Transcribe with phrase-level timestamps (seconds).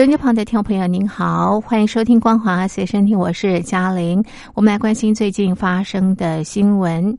[0.00, 4.24] 手机旁的听众朋友，您好，欢迎收听《光华随身听》，我是嘉玲。
[4.54, 7.18] 我们来关心最近发生的新闻。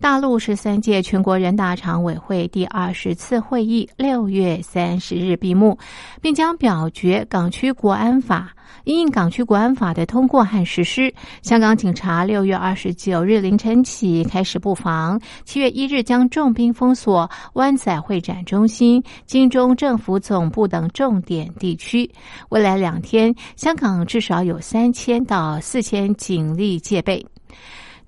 [0.00, 5.76] 大陆十三届全国人大常委会第二十次会议六月三十日闭幕，
[6.22, 8.54] 并将表决港区国安法。
[8.84, 11.12] 因应港区国安法的通过和实施，
[11.42, 22.08] 香港警察六月二十九日凌晨起开始布防，七月一日将重兵封锁湾仔会展中心、金钟政府总部等重点地区。
[22.50, 27.26] 未来两天，香港至少有三千到四千警力戒备。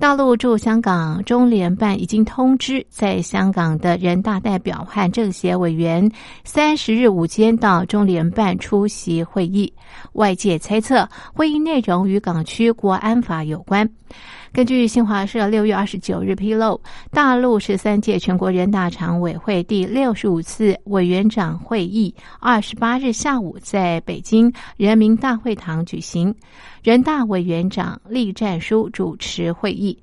[0.00, 6.10] 大陆驻香港中联办已经通知，在香港的人大代表和政协委员
[6.42, 9.70] 三十日午间到中联办出席会议。
[10.14, 13.86] 外界猜测，会议内容与港区国安法有关。
[14.52, 16.80] 根据新华社六月二十九日披露，
[17.12, 26.34] 大陆十三届全国人大常委会第六十五次委员长会议二十八日下午在北京人民大会堂举行，
[26.82, 29.96] 人大委员长栗战书主持会议。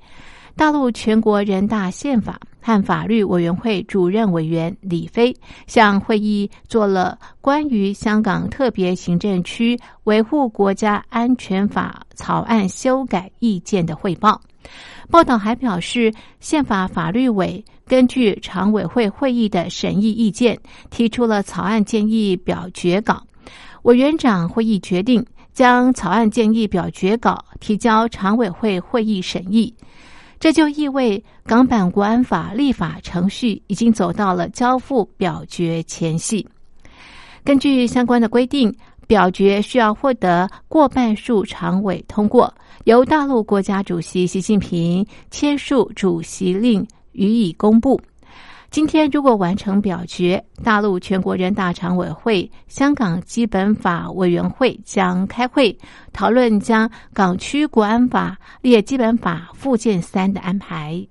[0.58, 5.34] 大陆全国人大宪法和法律委员会主任委员李飞
[5.68, 14.42] 向会议做了关于香港特别行政区维护国家安全法草案修改意见的汇报。
[15.12, 23.22] 报道还表示，宪法法律委根据常委会会议的审议意见，提出了草案建议表决稿。
[23.84, 29.74] 委员长会议决定将草案建议表决稿提交常委会会议审议。
[30.40, 36.48] 这就意味港版国安法立法程序已经走到了交付表决前夕。
[37.44, 38.74] 根据相关的规定，
[39.08, 42.54] 表决需要获得过半数常委通过，
[42.84, 48.00] 由大陆国家主席习近平签署主席令予以公布。
[48.70, 55.76] 今天如果完成表决，大陆全国人大常委会、香港基本法委员会将开会
[56.14, 61.08] 讨论将港区国安法列基本法附件三的安排。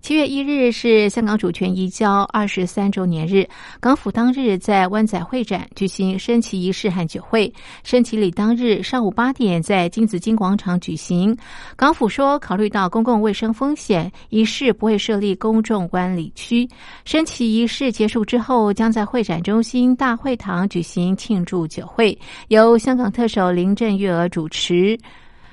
[0.00, 3.46] 七月一日是香港主权移交二十三周年日，
[3.80, 7.52] 港府当日在湾仔会展举行升旗仪式和酒会。
[7.82, 11.36] 升旗礼当日上午八点在金紫荆广场举行。
[11.76, 16.66] 港府说，考虑到公共卫生风险，仪式不会设立公众管理区。
[17.04, 22.16] 升旗仪式结束之后，将在会展中心大会堂举行庆祝酒会，
[22.48, 24.98] 由香港特首林郑月娥主持。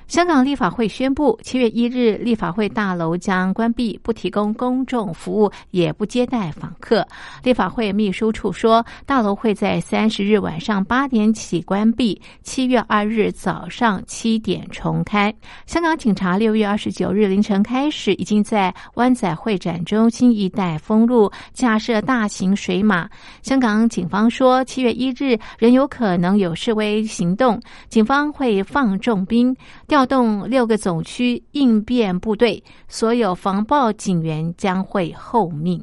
[0.07, 7.05] 香港立法会宣布，七月一日立法会大楼将关闭，不提供公众服务，也不接待访客。
[7.43, 15.33] 立法会秘书处说，大楼会在三十日晚上八点起关闭，七月二日早上七点重开。
[15.65, 23.09] 香港警察六月二十九日凌晨开始，已经在湾仔会展中心一带封路，架设大型水马。
[23.41, 29.55] 香港警方说，七月一日仍有可能有示威行动，警方会放重兵。
[29.95, 35.81] 调动六个总区应变部队，所有防暴警员将会候命。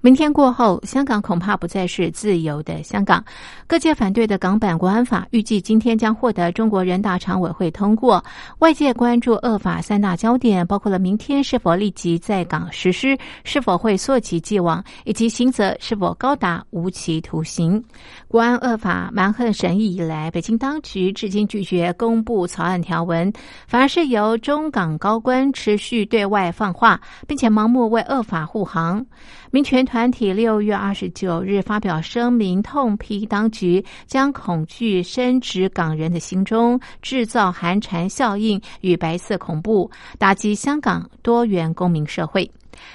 [0.00, 3.24] 明天过后，香港恐怕不再是自由的香港。
[3.66, 8.24] 各界反对的港版国安法预计今天将获得中国人大常委会通过。
[8.60, 17.82] 外界关注恶法三大焦点，包括了明天是否立即在港实施，是否会溯及既往，以及刑责是否高达无期徒刑。
[18.28, 23.32] 国安恶法蛮横审议以来，北京当局至今拒绝公布草案条文，
[23.66, 29.04] 反而是由中港高官持续对外放话，并且盲目为恶法护航。
[29.50, 42.48] 民权团团体六月二十九日发表声明，痛批当局将恐惧深植港人的心中，制造寒蝉效应与白色恐怖，打击香港多元公民社会。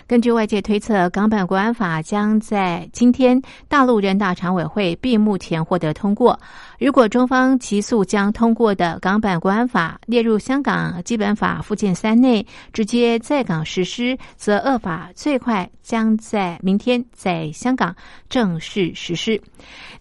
[0.08, 6.40] 根据外界推测，港版国安法将在今天大陆人大常委会闭幕前获得通过。
[6.80, 17.96] 如果中方急速将通过的港版国安法列入香港基本法附件三内，直接在港实施，则恶法最快将在明天在香港
[18.28, 19.42] 正式实施。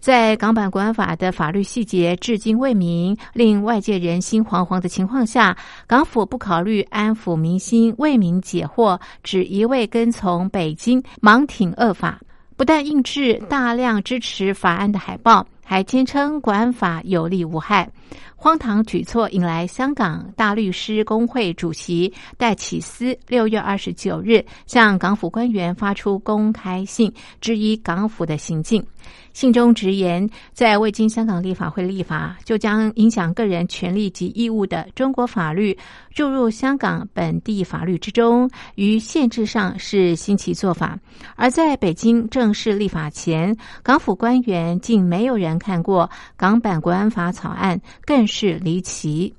[0.01, 5.55] 在港版国安法的法律细节至今未明，令外界人心惶惶的情况下，
[5.87, 12.19] 港府不考虑安抚民心、为民解惑，只一味跟从北京，盲挺恶法。
[12.55, 17.89] 不但印制大量支持法案的海报，还坚称国安法有利无害。
[18.35, 27.11] 荒唐举措引来香港大律师工会主席戴启思六月二十九日向港府官员发出公开信，
[27.41, 28.85] 质疑港府的行径。
[29.33, 35.77] 信中直言，在未经香港立法会立法就将影响个人权利及义务的中国法律
[36.13, 40.97] 注入香港本地法律之中，于限制上是新奇做法。
[41.35, 49.33] 而在北京正式立法前，港府官员竟没有人看过港版国安法草案，更是离奇。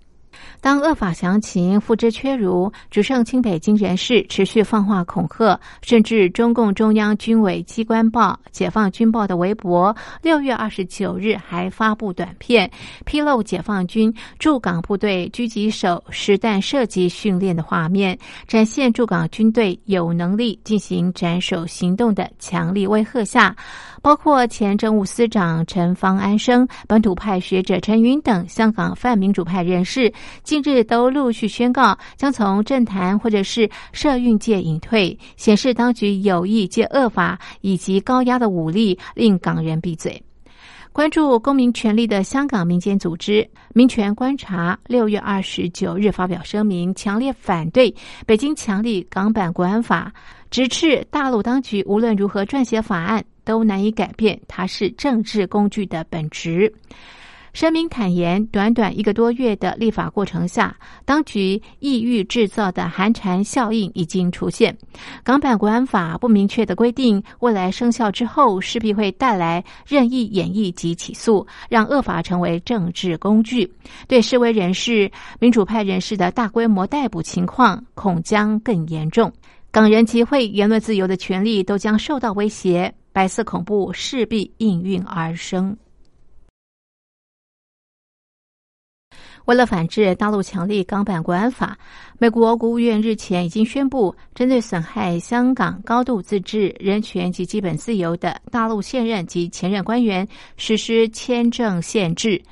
[0.60, 12.70] 当恶法详情付之阙如，只剩清北京人士持续放话恐吓，甚至中共中央军委机关报《解放军报》的微博六月二十九日还发布短片，
[13.04, 23.54] 披露解放军驻港部队狙击手实弹射击训练的画面，展现驻港军队有能力进行斩首行动的强力威吓下。
[24.02, 40.22] 包括前政务司长陈方安生、本土派学者陈云等香港泛民主派人士，近日都陆续宣告将从政坛或者是社运界隐退，显示当局有意借恶法以及高压的武力令港人闭嘴。
[40.92, 47.94] 关注公民权利的香港民间组织民权观察六月二十九日发表声明，强烈反对
[48.26, 50.12] 北京强力港版国安法，
[50.50, 53.24] 直斥大陆当局无论如何撰写法案。
[53.46, 56.72] 都难以改变它是政治工具的本质。
[57.54, 64.76] 声明坦言，短短一个多月的立法过程下，当局意欲制造的寒蝉效应已经出现。
[65.22, 73.72] 港版国安法不明确的规定，未来生效之后势必会带来任意演绎及起诉，让恶法成为政治工具。
[74.08, 75.08] 对示威人士、
[75.38, 79.32] 民主派人士的大规模逮捕情况，恐将更严重。
[79.70, 82.92] 港人集会、言论自由的权利都将受到威胁。
[83.12, 85.76] 白色恐怖势必应运而生。
[89.44, 91.78] 为了反制大陆强力港版国安法，
[92.18, 100.26] 美国国务院日前已经宣布，针对损害香港高度自治、人权及基本自由的大陆现任及前任官员
[100.56, 102.42] 实施签证限制。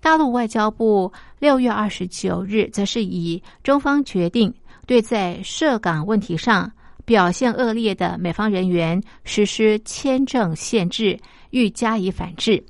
[0.00, 4.52] 大陆外交部六月二十九日则是以中方决定
[4.86, 6.70] 对在涉港问题上。
[7.06, 11.20] 表现恶劣的美方人员实施签证限制，
[11.50, 12.64] 欲加以反制。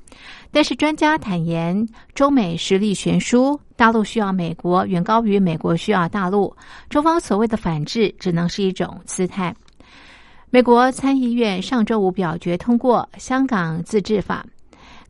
[0.55, 6.56] 但是专家坦言，中美实力悬殊，大陆需要美国远高于美国需要大陆。
[6.89, 9.53] 中方所谓的反制，只能是一种姿态。
[10.51, 14.47] 美国参议院上周五表决通过《香港自治法》。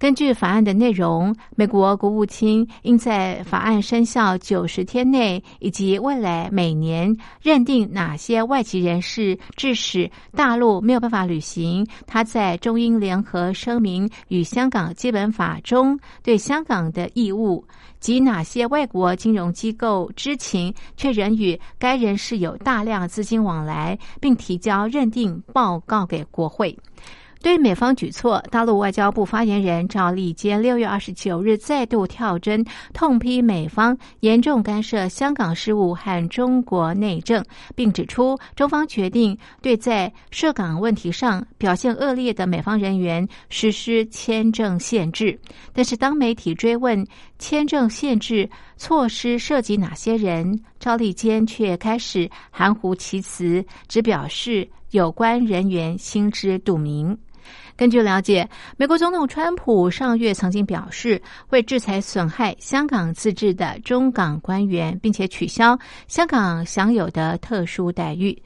[0.05, 17.67] 根据法案的内容，美国国务卿应在法案生效九十天内，以及未来每年认定哪些外籍人士致使大陆没有办法履行他在中英联合声明与香港基本法中对香港的义务，
[17.99, 26.79] 及哪些外国金融机构知情却仍与该人士有大量资金往来，并提交认定报告给国会。
[27.45, 32.65] 对美方举措，大陆外交部发言人赵立坚六月二十九日再度跳针，
[32.95, 37.45] 痛批美方严重干涉香港事务和中国内政，
[37.75, 45.39] 并指出中方决定对在涉港问题上表现恶劣的美方人员实施签证限制。
[45.75, 47.07] 但是，当媒体追问
[47.39, 57.15] 签证限制措施涉及哪些人，赵立坚却开始含糊其辞，只表示有关人员心知肚明。
[57.77, 65.77] 根据了解，美国总统川普上月曾经表示会制裁损害香港自治的中港官员，并且取消
[66.07, 68.41] 香港享有的特殊待遇。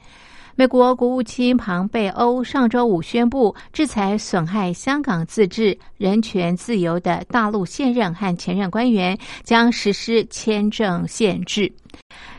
[0.55, 11.71] 美国国务卿庞贝欧上周五宣布制裁损害香港自治、人权、自由的大陆现任和前任官员，将实施签证限制。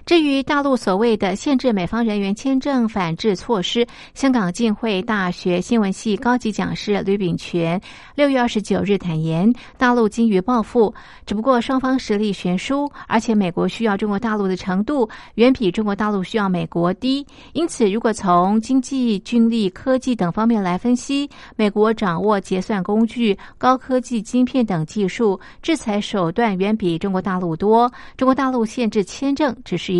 [0.04, 7.80] 至于大陆所谓的限制美方人员签证反制措施，香港浸会大学新闻系高级讲师吕炳全
[8.16, 10.92] 六月二十九日坦言，大陆基于报复，
[11.26, 29.99] 只不过双方实力悬殊，而且美国需要中国大陆的程度远比中国大陆需要美国低，因此如果从经济、军力、科技等方面来分析，美国掌握结算工具、高科技晶片等技术，制裁手段远比中国大陆多，中国大陆限制签证只是一。